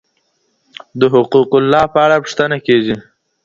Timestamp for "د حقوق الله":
0.99-1.83